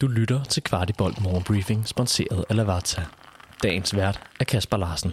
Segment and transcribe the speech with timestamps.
[0.00, 3.02] Du lytter til Kvartibolt Morgenbriefing, sponsoreret af Lavazza.
[3.62, 5.10] Dagens vært er Kasper Larsen.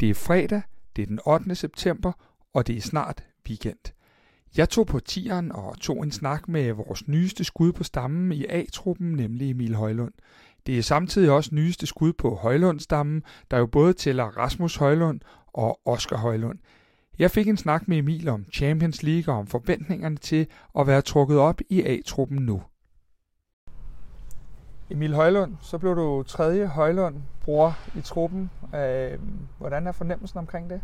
[0.00, 0.62] Det er fredag,
[0.96, 1.54] det er den 8.
[1.54, 2.12] september,
[2.54, 3.78] og det er snart weekend.
[4.56, 8.44] Jeg tog på tieren og tog en snak med vores nyeste skud på stammen i
[8.48, 10.12] A-truppen, nemlig Emil Højlund.
[10.66, 15.20] Det er samtidig også nyeste skud på Højlund-stammen, der jo både tæller Rasmus Højlund
[15.52, 16.58] og Oscar Højlund.
[17.18, 20.46] Jeg fik en snak med Emil om Champions League og om forventningerne til
[20.78, 22.62] at være trukket op i A-truppen nu.
[24.90, 28.50] Emil Højlund, så blev du tredje Højlund-bror i truppen.
[28.74, 29.18] Øh,
[29.58, 30.80] hvordan er fornemmelsen omkring det?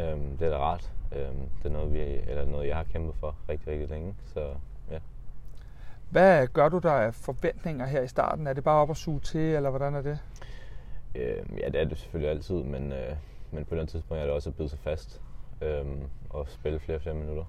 [0.00, 0.92] Øhm, det er da rart.
[1.16, 4.14] Øhm, det er noget, vi, eller noget, jeg har kæmpet for rigtig, rigtig længe.
[4.26, 4.40] Så
[4.90, 4.98] ja.
[6.10, 8.46] Hvad gør du der af forventninger her i starten?
[8.46, 10.18] Er det bare op at suge til, eller hvordan er det?
[11.14, 13.16] Øhm, ja, det er det selvfølgelig altid, men, øh,
[13.50, 15.22] men på den tidspunkt er det også bide sig fast
[15.60, 17.44] øhm, og spille flere flere minutter.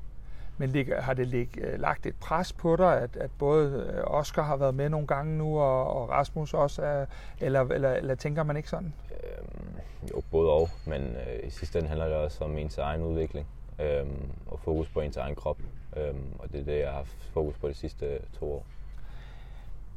[0.57, 4.03] Men ligger, har det lig, øh, lagt et pres på dig, at, at både øh,
[4.03, 7.05] Oscar har været med nogle gange nu, og, og Rasmus også er,
[7.39, 8.93] eller, eller, eller tænker man ikke sådan?
[9.11, 9.75] Øhm,
[10.11, 13.47] jo, både og, men øh, i sidste ende handler det også om ens egen udvikling
[13.79, 15.57] øhm, og fokus på ens egen krop.
[15.97, 18.65] Øhm, og det er det, jeg har haft fokus på de sidste to år.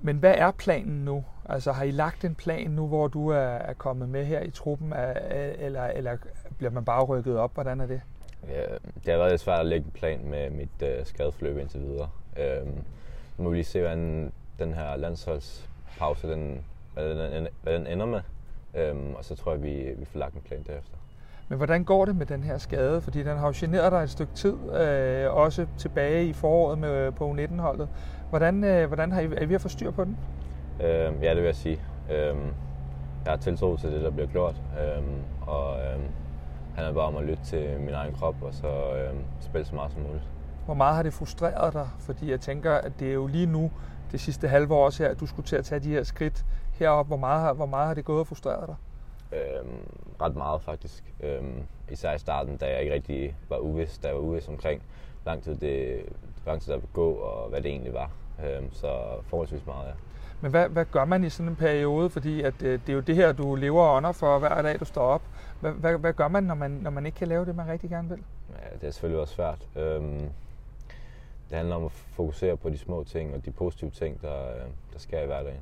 [0.04, 1.24] Men hvad er planen nu?
[1.48, 4.50] Altså har I lagt en plan nu, hvor du er, er kommet med her i
[4.50, 5.12] truppen, er,
[5.58, 6.16] eller, eller
[6.58, 7.54] bliver man bare rykket op?
[7.54, 8.00] Hvordan er det?
[8.48, 8.62] Ja,
[9.04, 12.08] det har været lidt svært at lægge en plan med mit øh, skadesforløb indtil videre.
[12.38, 12.84] Øhm,
[13.38, 18.06] nu må vi lige se, hvordan den her landsholdspause, den, hvad, den, hvad den ender
[18.06, 18.20] med.
[18.74, 20.96] Øhm, og så tror jeg, vi, vi får lagt en plan derefter.
[21.48, 23.00] Men hvordan går det med den her skade?
[23.00, 27.12] Fordi den har jo generet dig et stykke tid, øh, også tilbage i foråret med,
[27.12, 27.88] på U19-holdet.
[28.34, 30.18] Hvordan, øh, hvordan har I, er I ved at få styr på den?
[30.80, 31.80] Øhm, ja, det vil jeg sige.
[32.10, 32.46] Øhm,
[33.24, 34.54] jeg har tiltro til det, der bliver gjort.
[34.54, 36.02] Øhm, og øhm,
[36.76, 39.74] han er bare om at lytte til min egen krop, og så øhm, spille så
[39.74, 40.24] meget som muligt.
[40.64, 41.88] Hvor meget har det frustreret dig?
[41.98, 43.70] Fordi jeg tænker, at det er jo lige nu,
[44.12, 46.44] det sidste halve år også her, at du skulle til at tage de her skridt
[46.72, 47.06] herop.
[47.06, 48.76] Hvor meget, hvor meget har det gået og frustreret dig?
[49.38, 49.78] Øhm,
[50.20, 51.14] ret meget faktisk.
[51.20, 54.82] Øhm, især i starten, da jeg ikke rigtig var uvis, da jeg var uvis omkring
[55.26, 56.02] lang tid, det,
[56.46, 58.10] lang tid der ville gå, og hvad det egentlig var.
[58.44, 58.88] Øhm, så
[59.26, 59.92] forholdsvis meget, ja.
[60.40, 62.10] Men hvad, hvad gør man i sådan en periode?
[62.10, 64.80] Fordi at, øh, det er jo det her, du lever og ånder for hver dag,
[64.80, 65.22] du står op.
[65.60, 67.90] Hvad, hvad, hvad gør man når, man, når man ikke kan lave det, man rigtig
[67.90, 68.18] gerne vil?
[68.50, 69.68] Ja, det er selvfølgelig også svært.
[69.76, 70.30] Øhm,
[71.50, 74.44] det handler om at fokusere på de små ting og de positive ting, der,
[74.92, 75.60] der sker i hverdagen.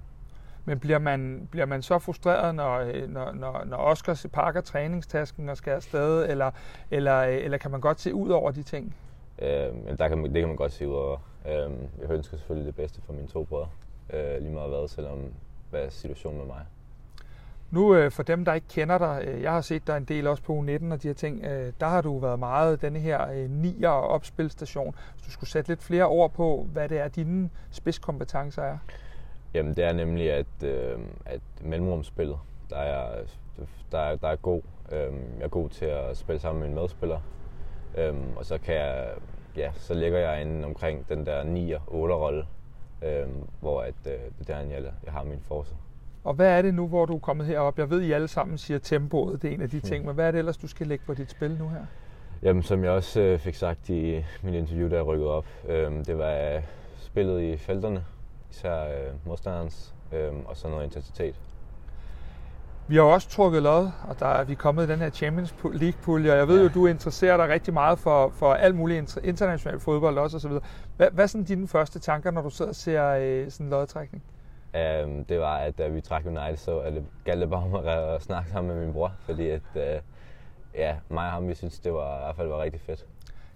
[0.65, 5.49] Men bliver man, bliver man så frustreret, når, øh, når, når, når Oscar pakker træningstasken
[5.49, 6.51] og skal afsted, eller,
[6.91, 8.97] eller, eller kan man godt se ud over de ting?
[9.39, 11.19] Øhm, der kan, det kan man godt se ud over.
[11.49, 13.69] Øhm, jeg ønsker selvfølgelig det bedste for mine to brødre,
[14.13, 15.33] øh, lige meget hvad, selvom
[15.71, 16.67] hvad er situationen med mig.
[17.71, 20.27] Nu øh, for dem, der ikke kender dig, øh, jeg har set dig en del
[20.27, 23.31] også på U19 og de her ting, øh, der har du været meget denne her
[23.31, 24.95] øh, nier opspilstation.
[25.15, 28.79] Hvis du skulle sætte lidt flere ord på, hvad det er, dine spidskompetencer er.
[29.55, 32.39] Jamen det er nemlig, at, øh, at mellemrumspillet,
[32.71, 33.25] der er,
[33.93, 34.63] der, er, der er god.
[34.93, 37.23] Øh, jeg er god til at spille sammen med mine medspillere.
[37.99, 39.09] Øh, og så kan jeg,
[39.57, 42.47] ja, så ligger jeg inde omkring den der 9 8 rolle,
[43.03, 43.27] øh,
[43.61, 45.75] hvor at, øh, det er der, jeg, har min force.
[46.25, 47.79] Og hvad er det nu, hvor du er kommet herop?
[47.79, 50.07] Jeg ved, I alle sammen siger tempoet, det er en af de ting, mm.
[50.07, 51.87] men hvad er det ellers, du skal lægge på dit spil nu her?
[52.43, 56.07] Jamen, som jeg også øh, fik sagt i min interview, da jeg rykkede op, øh,
[56.07, 56.63] det var øh,
[56.99, 58.05] spillet i felterne,
[58.51, 61.35] især øh, modstanderens, øh, og så noget intensitet.
[62.89, 66.33] Vi har også trukket lod, og der er vi kommet i den her Champions League-pulje,
[66.33, 66.63] og jeg ved ja.
[66.63, 70.53] jo, du interesserer dig rigtig meget for, for alt muligt international fodbold også osv.
[70.97, 73.71] Hvad, hvad er sådan dine første tanker, når du sidder og ser øh, sådan en
[73.71, 74.23] lodtrækning?
[74.75, 78.23] Um, det var, at da vi trak United, så det galt det bare om at
[78.23, 79.83] snakke sammen med min bror, fordi at, uh,
[80.75, 83.07] ja, mig og ham, vi synes, det var i hvert fald var rigtig fedt.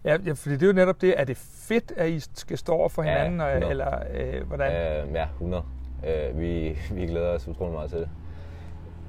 [0.04, 1.20] Ja, ja, fordi det er jo netop det.
[1.20, 3.70] Er det fedt, at I skal stå over for hinanden, ja, 100.
[3.70, 5.06] eller øh, hvordan?
[5.08, 5.64] Uh, ja, 100.
[6.02, 8.08] Uh, vi, vi glæder os utrolig meget til det.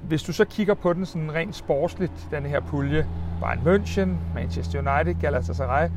[0.02, 3.06] Hvis du så kigger på den sådan rent sportsligt, den her pulje,
[3.40, 5.88] Bayern München, Manchester United, Galatasaray,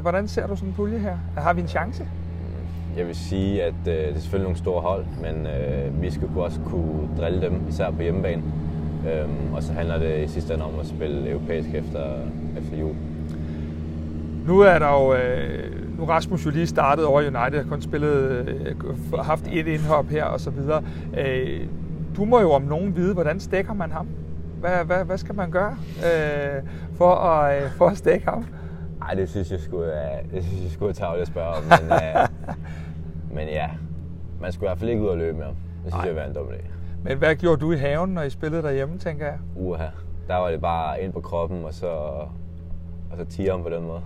[0.00, 1.16] hvordan ser du sådan en pulje her?
[1.36, 2.08] Har vi en chance?
[2.96, 6.28] Jeg vil sige, at øh, det er selvfølgelig nogle store hold, men øh, vi skal
[6.36, 8.42] også kunne drille dem, især på hjemmebane.
[9.10, 12.04] Øhm, og så handler det i sidste ende om at spille europæisk efter,
[12.58, 12.94] efter jul.
[14.46, 18.48] Nu er der jo, øh, nu Rasmus jo lige startet over United, har kun spillet,
[18.48, 20.82] øh, haft et indhop her og så videre.
[21.18, 21.60] Øh,
[22.16, 24.08] du må jo om nogen vide, hvordan stikker man ham?
[24.60, 26.62] Hvad, hvad, hvad skal man gøre øh,
[26.94, 28.46] for, at, øh, for at stikke ham?
[28.98, 31.62] Nej, det synes jeg skulle, uh, det synes jeg skulle tage at spørge om.
[31.62, 32.54] Men, uh,
[33.36, 33.70] men ja,
[34.40, 35.54] man skulle i hvert fald ikke ud og løbe med ham.
[35.84, 36.08] Det synes Ej.
[36.08, 36.64] jeg var en dum idé.
[37.02, 39.38] Men hvad gjorde du i haven, når I spillede derhjemme, tænker jeg?
[39.56, 39.86] Uha.
[40.28, 41.86] Der var det bare ind på kroppen, og så,
[43.10, 44.00] og så ham på den måde.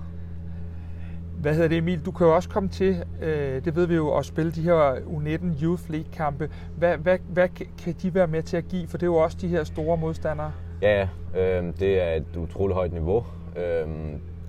[1.41, 2.05] Hvad hedder det, Emil?
[2.05, 4.95] Du kan jo også komme til, øh, det ved vi jo, at spille de her
[4.95, 6.51] U19 Youth League-kampe.
[6.79, 7.49] Hvad, hvad, hvad
[7.79, 8.87] kan de være med til at give?
[8.89, 10.53] For det er jo også de her store modstandere.
[10.83, 13.25] Ja, øh, det er et utroligt højt niveau.
[13.57, 13.89] Øh,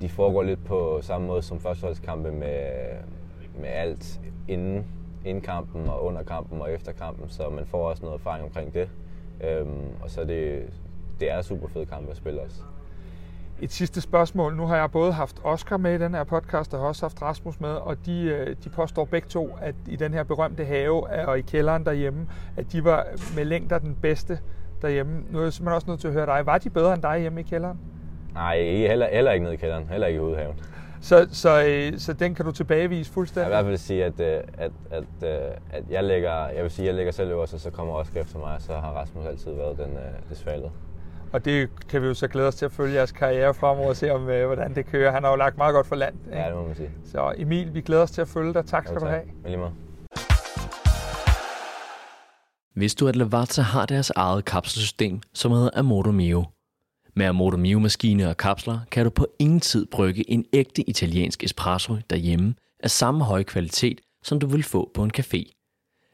[0.02, 2.70] de foregår lidt på samme måde som førsteholdskampe med,
[3.60, 4.86] med alt inden,
[5.26, 8.74] inden kampen og under kampen og efter kampen, så man får også noget erfaring omkring
[8.74, 8.90] det.
[9.44, 9.66] Øh,
[10.02, 10.64] og så er det,
[11.20, 12.62] det er super fed kamp at spille også.
[13.62, 14.56] Et sidste spørgsmål.
[14.56, 17.22] Nu har jeg både haft Oscar med i den her podcast, og har også haft
[17.22, 21.28] Rasmus med, og de, øh, de påstår begge to, at i den her berømte have
[21.28, 22.28] og i kælderen derhjemme,
[22.58, 24.40] at de var med længder den bedste
[24.82, 25.24] derhjemme.
[25.30, 26.46] Nu er jeg simpelthen også nødt til at høre dig.
[26.46, 27.80] Var de bedre end dig hjemme i kælderen?
[28.34, 30.56] Nej, heller, heller ikke nede i kælderen, heller ikke i udhaven.
[31.02, 33.52] Så, så, øh, så den kan du tilbagevise fuldstændig?
[33.52, 35.24] Jeg vil i hvert fald sige, at, øh, at, at,
[35.72, 38.22] at jeg, lægger, jeg vil sige, at jeg lægger selv øverst, og så kommer Oscar
[38.22, 39.98] efter mig, så har Rasmus altid været den,
[40.30, 40.72] det svalget.
[41.32, 43.96] Og det kan vi jo så glæde os til at følge jeres karriere fremover og
[43.96, 45.12] se, om, øh, hvordan det kører.
[45.12, 46.16] Han har jo lagt meget godt for land.
[46.26, 46.38] Ikke?
[46.38, 46.90] Ja, det må man sige.
[47.06, 48.66] Så Emil, vi glæder os til at følge dig.
[48.66, 49.10] Tak skal jo, tak.
[49.10, 49.24] du have.
[49.46, 49.74] Lige meget.
[52.76, 56.44] Hvis du, at Lavazza har deres eget kapselsystem, som hedder Amodo Mio.
[57.16, 61.98] Med Amodo Mio-maskiner og kapsler kan du på ingen tid brygge en ægte italiensk espresso
[62.10, 65.61] derhjemme af samme høje kvalitet, som du vil få på en café.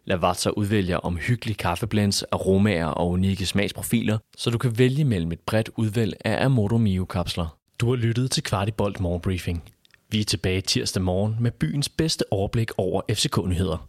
[0.07, 5.69] Lavazza udvælger omhyggelig kaffeblends, aromaer og unikke smagsprofiler, så du kan vælge mellem et bredt
[5.75, 7.57] udvalg af Amodo Mio-kapsler.
[7.79, 9.63] Du har lyttet til Kvartibolt Morgenbriefing.
[10.11, 13.87] Vi er tilbage tirsdag morgen med byens bedste overblik over FCK-nyheder.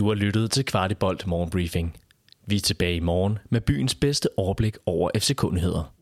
[0.00, 1.96] Du har lyttet til Kvartibolt Morgenbriefing.
[2.46, 5.94] Vi er tilbage i morgen med byens bedste overblik over FC-kundigheder.